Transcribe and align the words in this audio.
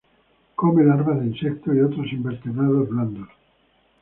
Come 0.55 0.83
larvas 0.83 1.19
de 1.19 1.27
insectos 1.27 1.75
y 1.75 1.79
otros 1.81 2.11
invertebrados 2.11 2.89
blandos. 2.89 3.29